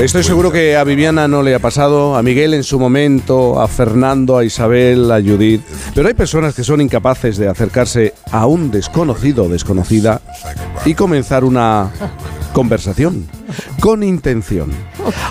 [0.00, 3.68] Estoy seguro que a Viviana no le ha pasado, a Miguel en su momento, a
[3.68, 5.60] Fernando, a Isabel, a Judith.
[5.94, 10.22] Pero hay personas que son incapaces de acercarse a un desconocido o desconocida
[10.86, 11.90] y comenzar una
[12.54, 13.28] conversación
[13.80, 14.70] con intención.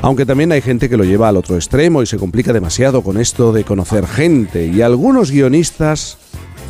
[0.03, 3.17] Aunque también hay gente que lo lleva al otro extremo y se complica demasiado con
[3.17, 4.67] esto de conocer gente.
[4.67, 6.19] Y algunos guionistas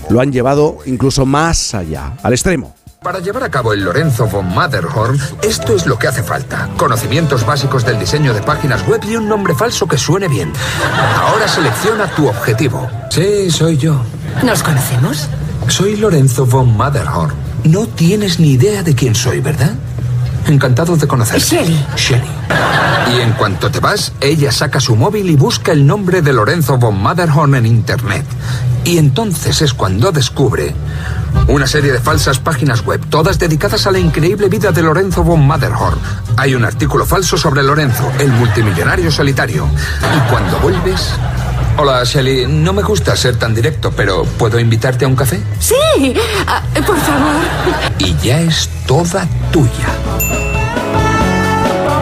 [0.10, 2.79] lo han llevado incluso más allá, al extremo.
[3.02, 6.70] Para llevar a cabo el Lorenzo von Matterhorn, esto es lo que hace falta.
[6.76, 10.52] Conocimientos básicos del diseño de páginas web y un nombre falso que suene bien.
[11.22, 12.90] Ahora selecciona tu objetivo.
[13.10, 14.02] Sí, soy yo.
[14.44, 15.30] ¿Nos conocemos?
[15.70, 17.32] Soy Lorenzo von Matterhorn.
[17.64, 19.76] No tienes ni idea de quién soy, ¿verdad?
[20.48, 21.40] Encantado de conocerte.
[21.40, 21.86] Shelly.
[21.96, 22.28] Shelly.
[23.16, 26.78] Y en cuanto te vas, ella saca su móvil y busca el nombre de Lorenzo
[26.78, 28.26] von Matterhorn en Internet.
[28.84, 30.76] Y entonces es cuando descubre
[31.48, 35.46] una serie de falsas páginas web, todas dedicadas a la increíble vida de Lorenzo von
[35.46, 36.00] Matterhorn.
[36.38, 39.68] Hay un artículo falso sobre Lorenzo, el multimillonario solitario.
[40.16, 41.14] Y cuando vuelves...
[41.78, 42.46] Hola, Shelly.
[42.46, 45.40] No me gusta ser tan directo, pero ¿puedo invitarte a un café?
[45.60, 46.14] Sí,
[46.46, 47.36] ah, por favor.
[47.98, 49.88] Y ya es toda tuya.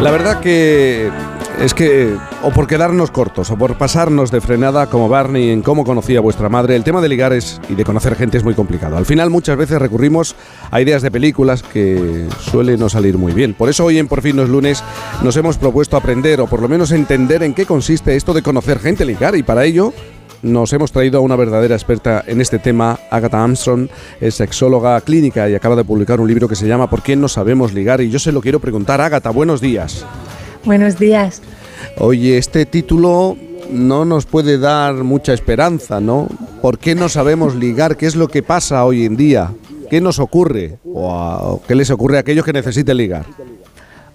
[0.02, 1.12] La verdad que
[1.60, 5.84] es que, o por quedarnos cortos, o por pasarnos de frenada como Barney en cómo
[5.84, 8.54] conocía a vuestra madre, el tema de ligar es, y de conocer gente es muy
[8.54, 8.96] complicado.
[8.96, 10.36] Al final muchas veces recurrimos
[10.70, 13.56] a ideas de películas que suelen no salir muy bien.
[13.56, 14.84] Por eso hoy en Por fin no es lunes
[15.24, 18.80] nos hemos propuesto aprender, o por lo menos entender en qué consiste esto de conocer
[18.80, 19.94] gente ligar, y para ello
[20.44, 23.88] nos hemos traído a una verdadera experta en este tema, Agatha Armstrong,
[24.22, 27.28] es sexóloga clínica y acaba de publicar un libro que se llama ¿Por qué no
[27.28, 28.02] sabemos ligar?
[28.02, 30.06] Y yo se lo quiero preguntar, Agatha, buenos días.
[30.68, 31.42] Buenos días.
[31.98, 33.38] Oye, este título
[33.72, 36.28] no nos puede dar mucha esperanza, ¿no?
[36.62, 37.96] ¿Por qué no sabemos ligar?
[37.96, 39.54] ¿Qué es lo que pasa hoy en día?
[39.90, 40.78] ¿Qué nos ocurre?
[40.84, 43.26] ¿O, qué les ocurre a aquellos que necesiten ligar?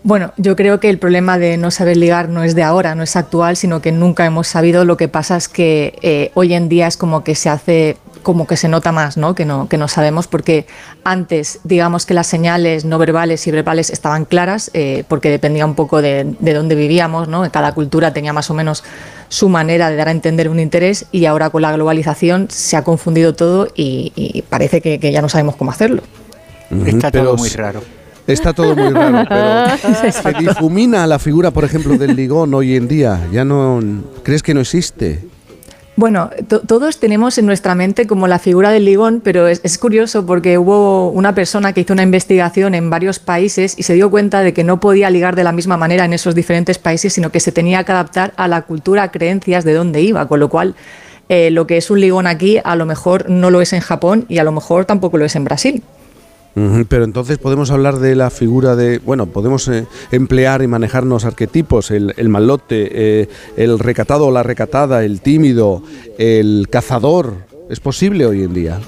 [0.02, 3.02] Bueno, yo creo que el problema de no saber ligar no es de ahora, no
[3.02, 4.84] es actual, sino que nunca hemos sabido.
[4.84, 8.46] Lo que pasa es que eh, hoy en día es como que se hace, como
[8.46, 9.34] que se nota más, ¿no?
[9.34, 10.66] Que no, que no sabemos, porque
[11.04, 15.74] antes, digamos que las señales no verbales y verbales estaban claras, eh, porque dependía un
[15.74, 17.50] poco de, de dónde vivíamos, ¿no?
[17.50, 18.84] Cada cultura tenía más o menos
[19.28, 22.84] su manera de dar a entender un interés y ahora con la globalización se ha
[22.84, 26.02] confundido todo y, y parece que, que ya no sabemos cómo hacerlo.
[26.86, 27.82] Está Pero todo muy raro.
[28.26, 32.86] Está todo muy raro, pero se difumina la figura, por ejemplo, del ligón hoy en
[32.86, 33.20] día.
[33.32, 33.80] Ya no
[34.22, 35.24] crees que no existe.
[35.94, 40.24] Bueno, to- todos tenemos en nuestra mente como la figura del ligón, pero es, curioso
[40.24, 44.40] porque hubo una persona que hizo una investigación en varios países y se dio cuenta
[44.40, 47.40] de que no podía ligar de la misma manera en esos diferentes países, sino que
[47.40, 50.74] se tenía que adaptar a la cultura, a creencias de dónde iba, con lo cual
[51.28, 54.24] eh, lo que es un ligón aquí a lo mejor no lo es en Japón
[54.30, 55.82] y a lo mejor tampoco lo es en Brasil.
[56.88, 61.90] Pero entonces podemos hablar de la figura de, bueno, podemos eh, emplear y manejarnos arquetipos,
[61.90, 62.90] el, el malote,
[63.22, 65.82] eh, el recatado o la recatada, el tímido,
[66.18, 67.36] el cazador.
[67.70, 68.78] ¿Es posible hoy en día?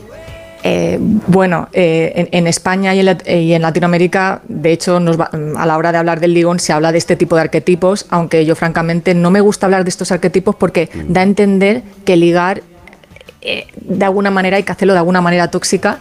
[0.66, 5.30] Eh, bueno, eh, en, en España y en, y en Latinoamérica, de hecho, nos va-
[5.56, 8.44] a la hora de hablar del ligón se habla de este tipo de arquetipos, aunque
[8.46, 12.62] yo francamente no me gusta hablar de estos arquetipos porque da a entender que ligar
[13.42, 15.98] eh, de alguna manera hay que hacerlo de alguna manera tóxica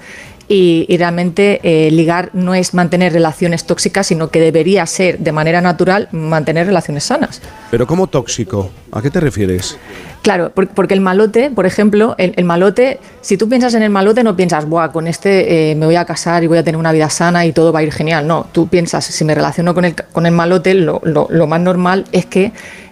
[0.47, 5.31] y, y realmente eh, ligar no es mantener relaciones tóxicas, sino que debería ser de
[5.31, 7.41] manera natural mantener relaciones sanas.
[7.71, 9.77] Pero como tóxico, ¿a qué te refieres?
[10.21, 13.89] Claro, por- porque el malote, por ejemplo, el, el malote, si tú piensas en el
[13.89, 16.77] malote, no piensas, Buah, con este eh, me voy a casar y voy a tener
[16.79, 18.25] una vida sana y todo va a ir genial.
[18.27, 21.59] No, tú piensas, si me relaciono con el, con el malote, lo, lo- lo más
[21.61, 22.51] normal es que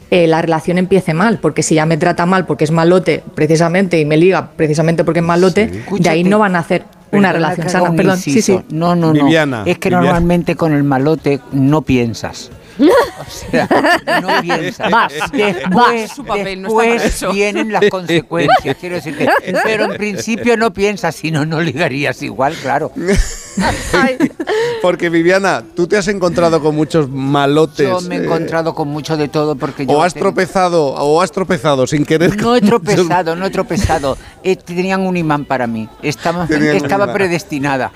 [0.10, 3.98] eh, la relación empiece mal, porque si ya me trata mal porque es malote precisamente
[3.98, 5.68] y me liga precisamente porque es malote,
[6.00, 7.96] de ahí no van a hacer una relación sana.
[7.96, 8.60] Perdón, sí, sí.
[8.70, 9.26] No, no, no.
[9.26, 10.06] Viviana, es que Viviana.
[10.06, 12.52] normalmente con el malote no piensas.
[13.22, 13.68] O sea,
[14.22, 14.92] no piensas.
[14.92, 16.12] Vas, después.
[16.12, 17.32] Su papel no después eso.
[17.32, 19.28] vienen las consecuencias, quiero decirte.
[19.64, 22.92] Pero en principio no piensas, si no, no ligarías igual, claro.
[24.82, 27.88] Porque Viviana, tú te has encontrado con muchos malotes.
[27.88, 30.86] Yo me he eh, encontrado con mucho de todo porque yo o has tengo- tropezado,
[30.88, 32.36] o has tropezado sin querer.
[32.42, 34.18] No he tropezado, no he tropezado.
[34.44, 35.88] Eh, tenían un imán para mí.
[36.02, 37.92] Estaba, estaba predestinada.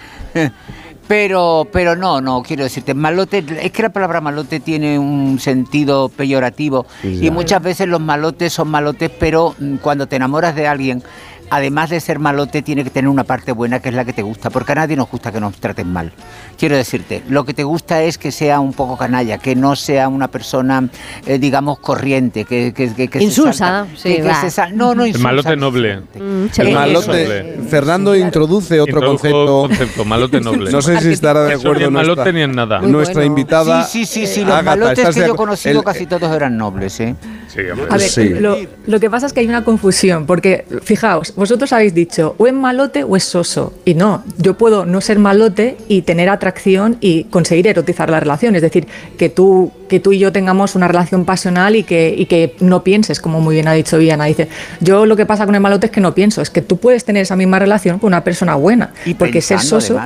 [1.07, 6.09] Pero, pero no, no, quiero decirte, malote, es que la palabra malote tiene un sentido
[6.09, 6.87] peyorativo.
[7.03, 11.03] Y muchas veces los malotes son malotes, pero mm, cuando te enamoras de alguien,
[11.49, 14.21] además de ser malote, tiene que tener una parte buena que es la que te
[14.21, 16.11] gusta, porque a nadie nos gusta que nos traten mal.
[16.57, 20.07] Quiero decirte, lo que te gusta es que sea un poco canalla, que no sea
[20.07, 20.89] una persona,
[21.25, 23.53] eh, digamos, corriente, que, que, que- que se Insulsa,
[23.85, 24.41] salta- sí, que- que va.
[24.41, 25.27] se sal- no, no El insulsa.
[25.27, 25.97] malote noble.
[26.15, 26.45] Mm.
[26.57, 27.39] El malote.
[27.61, 27.69] es.
[27.69, 29.61] Fernando introduce otro Introdujo concepto.
[29.67, 30.71] concepto, malote noble.
[30.71, 32.79] No sé si estará de ni acuerdo en malote nuestra, ni en nada.
[32.81, 33.27] Nuestra bueno.
[33.27, 33.83] invitada.
[33.83, 36.57] Sí, sí, sí, sí, los malotes ¿estás que yo he conocido el- casi todos eran
[36.57, 37.15] nobles, ¿eh?
[37.47, 37.61] Sí.
[37.89, 38.29] A ver, Sí.
[38.29, 42.47] lo, lo que pasa es que hay una confusión, porque fijaos, vosotros habéis dicho o
[42.47, 43.73] es malote o es soso.
[43.85, 48.55] Y no, yo puedo no ser malote y tener atracción y conseguir erotizar la relación.
[48.55, 48.87] Es decir,
[49.17, 52.83] que tú, que tú y yo tengamos una relación pasional y que, y que no
[52.83, 54.25] pienses, como muy bien ha dicho Viana.
[54.25, 54.49] Dice,
[54.81, 57.05] yo lo que pasa con el malote es que no pienso, es que tú puedes
[57.05, 58.91] tener esa misma relación con una persona buena.
[59.05, 59.99] Y porque ser soso.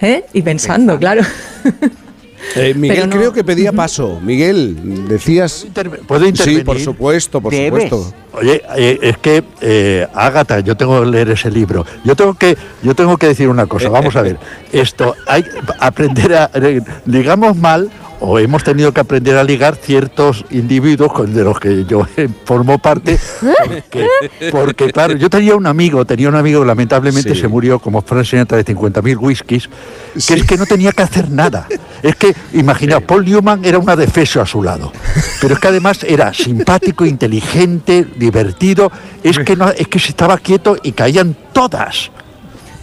[0.00, 0.24] ¿eh?
[0.32, 1.22] Y pensando, claro.
[2.56, 4.20] Eh, Miguel no- creo que pedía paso.
[4.22, 5.66] Miguel, decías.
[6.06, 6.60] ¿Puedo intervenir?
[6.60, 7.84] Sí, por supuesto, por Debes.
[7.84, 8.14] supuesto.
[8.32, 11.84] Oye, eh, es que eh, Ágata, yo tengo que leer ese libro.
[12.04, 13.88] Yo tengo que, yo tengo que decir una cosa.
[13.88, 14.38] Vamos a ver.
[14.72, 15.44] Esto, hay
[15.80, 17.90] aprender a eh, ligamos mal
[18.20, 22.06] o hemos tenido que aprender a ligar ciertos individuos con de los que yo
[22.44, 23.18] formo parte,
[23.64, 24.06] porque,
[24.50, 27.40] porque, claro, yo tenía un amigo, tenía un amigo que lamentablemente Sí.
[27.42, 29.68] se murió como Frank Sinatra de 50.000 whiskies,
[30.14, 30.34] que Sí.
[30.34, 31.66] es que no tenía que hacer nada.
[32.02, 34.92] Es que, imaginaos, Paul Newman era una defeso a su lado,
[35.40, 38.90] pero es que además era simpático, inteligente, divertido,
[39.22, 42.10] es que, no, es que se estaba quieto y caían todas.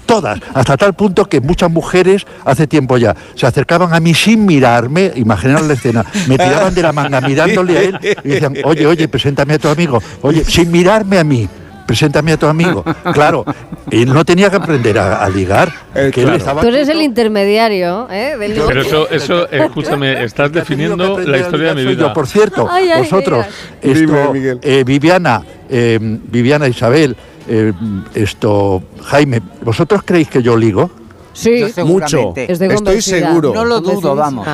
[0.06, 4.46] Todas, hasta tal punto que muchas mujeres hace tiempo ya se acercaban a mí sin
[4.46, 8.86] mirarme, imaginaos la escena, me tiraban de la manga mirándole a él y decían, oye,
[8.86, 11.50] oye, preséntame a tu amigo, oye, sin mirarme a mí,
[11.88, 12.84] preséntame a tu amigo.
[13.14, 13.46] Claro,
[13.90, 16.38] él no tenía que aprender a, a ligar, Eh, que él claro.
[16.38, 18.36] estaba Tú eres el intermediario, ¿eh?
[18.40, 22.08] Del Pero eso, eso, escúchame, estás definiendo la historia de mi vida.
[22.10, 22.14] yo.
[22.14, 23.46] Por cierto, Ay, ay, vosotros,
[23.82, 27.16] esto, eh, Viviana, eh, Viviana Isabel,
[27.48, 27.74] eh,
[28.14, 30.90] esto, Jaime, ¿vosotros creéis que yo ligo?
[31.34, 32.08] Sí, Yo Mucho.
[32.08, 32.52] seguramente.
[32.52, 33.54] es de Estoy seguro.
[33.54, 34.48] No lo dudo, vamos.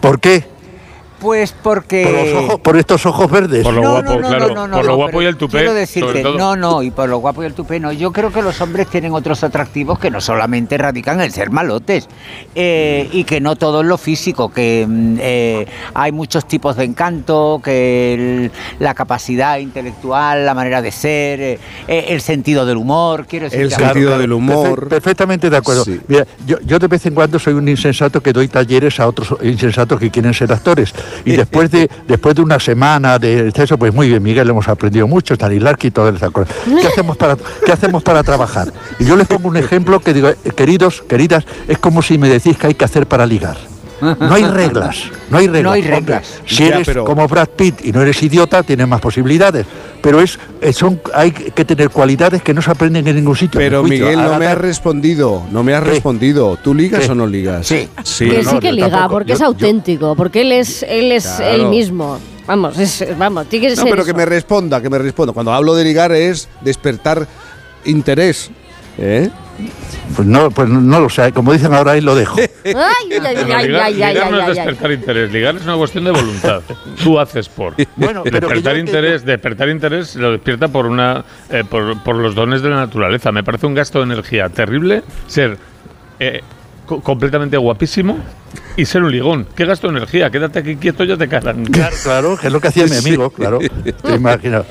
[0.00, 0.53] ¿Por qué?
[1.20, 2.02] Pues porque...
[2.04, 3.62] Por, los ojos- por estos ojos verdes.
[3.62, 4.54] Por lo guapo, claro.
[4.70, 7.46] por lo guapo y el tupé, Quiero decirte, no, no, y por lo guapo y
[7.46, 7.92] el tupé no.
[7.92, 12.08] Yo creo que los hombres tienen otros atractivos que no solamente radican en ser malotes
[12.54, 16.84] eh, y que no todo es lo físico, que mm, eh, hay muchos tipos de
[16.84, 21.58] encanto, que el- la capacidad intelectual, la manera de ser, eh,
[21.88, 23.60] el sentido del humor, quiero decir.
[23.60, 24.86] El sentido del humor.
[24.86, 25.84] Perfe- Perfectamente de acuerdo.
[25.84, 26.00] Sí.
[26.08, 29.36] Mira, yo, yo de vez en cuando soy un insensato que doy talleres a otros
[29.42, 30.92] insensatos que quieren ser actores.
[31.24, 35.06] Y después de, después de una semana de eso, pues muy bien, Miguel, hemos aprendido
[35.06, 36.54] mucho, Stanislavski y todas esas cosas.
[36.64, 38.72] ¿Qué hacemos para, qué hacemos para trabajar?
[38.98, 42.28] Y yo les pongo un ejemplo que digo, eh, queridos, queridas, es como si me
[42.28, 43.73] decís que hay que hacer para ligar.
[44.20, 45.62] No hay reglas, no hay reglas.
[45.64, 46.40] No hay Hombre, reglas.
[46.46, 49.66] si Ya, eres pero- como Brad Pitt y no eres idiota, tienes más posibilidades.
[50.02, 53.58] Pero es, eh, son, hay que tener cualidades que no se aprenden en ningún sitio.
[53.58, 53.82] Pero.
[53.82, 55.42] Miguel, no me has respondido.
[55.50, 55.90] No me has ¿Qué?
[55.90, 56.58] respondido.
[56.62, 57.12] ¿Tú ligas ¿Qué?
[57.12, 57.66] o no ligas?
[57.66, 57.88] Sí.
[58.02, 58.28] Sí.
[58.28, 59.14] que no, sí que liga, tampoco.
[59.14, 61.54] porque es yo- auténtico, porque él es, él es Claro.
[61.54, 62.18] él mismo.
[62.46, 65.32] Vamos, es, vamos, tiene que No, ser pero que me responda, que me responda.
[65.32, 67.26] Cuando hablo de ligar es despertar
[67.86, 68.50] interés.
[68.98, 69.30] ¿Eh?
[70.16, 72.36] Pues no, pues no lo sé, como dicen ahora ahí lo dejo.
[72.38, 72.76] Ay, ay,
[73.10, 76.04] ay, Bueno, ay, ligar, ay, ay, ligar no es despertar interés, ligar es una cuestión
[76.04, 76.62] de voluntad.
[77.02, 77.74] Tú haces por.
[77.96, 82.34] Bueno, pero despertar yo- interés, despertar interés lo despierta por una eh, por, por los
[82.34, 83.32] dones de la naturaleza.
[83.32, 85.56] Me parece un gasto de energía terrible ser
[86.20, 86.40] eh,
[86.86, 88.18] co- completamente guapísimo
[88.76, 89.46] y ser un ligón.
[89.56, 90.30] ¿Qué gasto de energía?
[90.30, 91.64] Quédate aquí quieto, ya te calan.
[91.66, 93.58] Claro, claro, que es lo que hacía mi amigo, claro.
[93.58, 94.64] Te imaginas.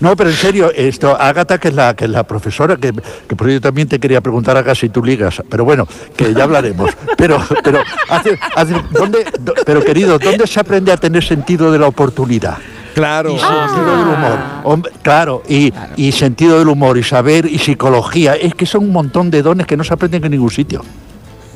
[0.00, 2.92] No, pero en serio, esto, Ágata, que es la, que es la profesora, que,
[3.28, 5.42] que por ello también te quería preguntar, Ágata, si tú ligas.
[5.48, 5.86] Pero bueno,
[6.16, 6.90] que ya hablaremos.
[7.16, 11.78] Pero, pero, hace- hace- ¿dónde, do- pero querido, ¿dónde se aprende a tener sentido de
[11.78, 12.58] la oportunidad?
[12.94, 13.30] Claro.
[13.30, 14.38] Y sentido del humor.
[14.64, 18.34] Hombre, claro, y, y sentido del humor, y saber, y psicología.
[18.34, 20.84] Es que son un montón de dones que no se aprenden en ningún sitio.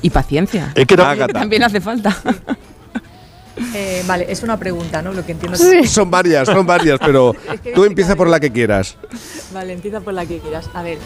[0.01, 0.73] Y paciencia.
[0.75, 0.97] Es que.
[1.33, 2.17] También hace falta.
[3.75, 5.13] Eh, vale, es una pregunta, ¿no?
[5.13, 5.87] Lo que entiendo Sí.
[5.87, 7.35] Son varias, son varias, pero
[7.75, 8.97] tú empieza por la que quieras.
[9.53, 10.69] Vale, empieza por la que quieras.
[10.75, 10.99] A ver,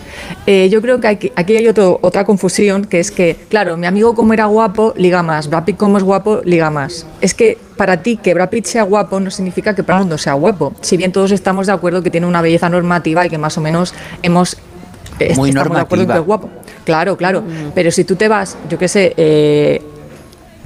[0.46, 3.86] eh, yo creo que aquí, aquí hay otro- otra confusión, que es que, claro, mi
[3.86, 5.48] amigo como era guapo, liga más.
[5.48, 7.06] Brad Pitt como es guapo, liga más.
[7.20, 10.18] Es que para ti que Brad Pitt sea guapo no significa que para el mundo
[10.18, 10.72] sea guapo.
[10.80, 13.60] Si bien todos estamos de acuerdo que tiene una belleza normativa y que más o
[13.60, 14.56] menos hemos...
[15.18, 16.16] eh, Muy estamos de acuerdo en que normativa.
[16.18, 16.50] es guapo.
[16.84, 17.42] Claro, claro.
[17.74, 19.14] Pero si tú te vas, yo qué sé...
[19.16, 19.82] eh,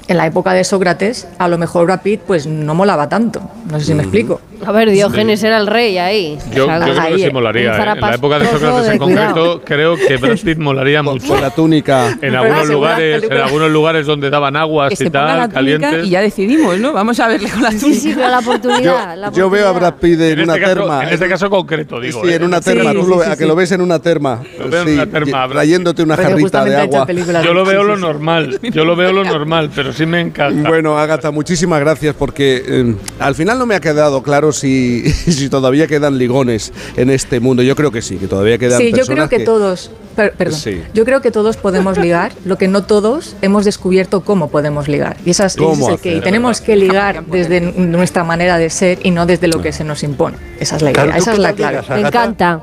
[0.09, 3.41] en la época de Sócrates, a lo mejor Brad Pitt pues no molaba tanto.
[3.71, 4.41] No sé si me explico.
[4.65, 6.39] A ver, Diógenes era el rey ahí.
[6.55, 7.73] Yo, O sea, yo creo que sí molaría.
[7.73, 7.93] un ¿eh?
[7.93, 11.27] En la época de Sócrates en concreto, creo que Brad Pitt molaría mucho.
[11.29, 12.17] Con la túnica.
[12.23, 15.65] En algunos lugares, en algunos lugares donde daban aguas Que y se ponga la tal,
[15.65, 16.07] túnica calientes.
[16.07, 16.93] y ya decidimos, ¿no?
[16.93, 17.87] Vamos a verle con la túnica.
[17.87, 19.17] Sí, sí, pero la Yo, oportunidad.
[19.19, 19.95] la yo veo a Brad.
[19.97, 21.03] Pitt en, En una este, caso, terma.
[21.03, 22.23] en este caso concreto, digo.
[22.25, 22.35] sí, ¿eh?
[22.37, 22.91] en una terma.
[22.93, 24.41] Sí, tú sí, lo- sí, a que lo ves en una terma.
[24.59, 27.07] Lo veo en una terma, trayéndote una jarrita de agua.
[27.45, 30.69] Yo lo veo lo normal, yo lo veo lo normal, pero sí me encanta.
[30.69, 35.49] Bueno, Agatha, muchísimas gracias porque eh, al final no me ha quedado claro si, si
[35.49, 37.63] todavía quedan ligones en este mundo.
[37.63, 40.83] Yo creo que sí, que todavía quedan Sí, yo creo que, todos, per- perdón, Sí.
[40.95, 45.17] yo creo que todos podemos ligar, lo que no todos hemos descubierto cómo podemos ligar.
[45.25, 48.99] Y, esas, ¿Cómo es el que, y tenemos que ligar desde nuestra manera de ser
[49.03, 50.37] y no desde lo que se nos impone.
[50.61, 51.73] Esa es la idea, Claro, ¿tú esa es qué la clave.
[51.81, 52.61] ligas, Me encanta.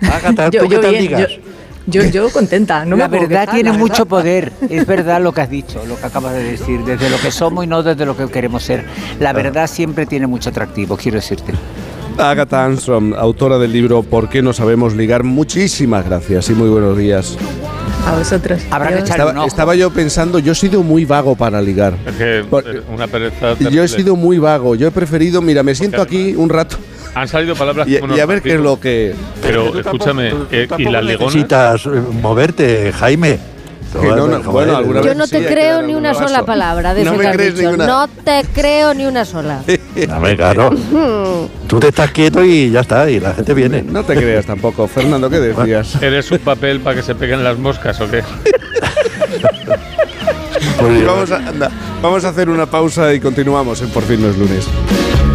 [0.00, 1.28] Agatha, Yo, ¿tú qué yo tal bien, digas?
[1.30, 1.36] yo,
[1.86, 4.06] yo, yo contenta, no la me verdad quejar, tiene la mucho verdad.
[4.08, 7.30] poder, es verdad lo que has dicho, lo que acabas de decir, desde lo que
[7.30, 8.84] somos y no desde lo que queremos ser.
[9.20, 11.52] La verdad siempre tiene mucho atractivo, quiero decirte.
[12.18, 15.22] Agatha Armstrong, autora del libro ¿Por qué no sabemos ligar?
[15.22, 17.36] Muchísimas gracias y muy buenos días.
[18.06, 18.62] A vosotros.
[18.70, 19.46] Habrá que un Estaba, ojo.
[19.46, 21.94] estaba yo pensando, yo he sido muy vago para ligar.
[22.06, 25.62] Es que Por- eh, una pereza Yo he sido muy vago, yo he preferido, mira,
[25.62, 26.76] me siento aquí un rato
[27.16, 29.14] Han salido palabras y, como y a ver qué es lo que...
[29.40, 31.26] Pero Tú escúchame, tú- tú eh, y tampoco la ligona.
[31.26, 33.38] Necesitas moverte, Jaime.
[33.94, 36.44] No, no, bueno, alguna Yo vez no sí, te que creo ni una sola paso.
[36.46, 37.68] palabra de No eso me que has crees dicho.
[37.70, 37.86] ninguna.
[37.86, 39.62] No te creo ni una sola.
[40.10, 40.70] A ver, claro.
[41.66, 43.82] Tú te estás quieto y ya está, y la gente viene.
[43.82, 44.86] No te creas tampoco.
[44.86, 45.96] Fernando, ¿qué decías?
[46.02, 48.22] ¿Eres un papel para que se peguen las moscas o qué?
[50.78, 51.70] Pues, Vamos a, anda,
[52.02, 54.68] vamos a hacer una pausa y continuamos en Por fin no es lunes.